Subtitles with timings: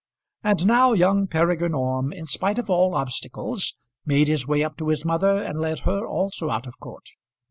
[0.43, 4.87] And now young Peregrine Orme, in spite of all obstacles, made his way up to
[4.87, 7.05] his mother and led her also out of court.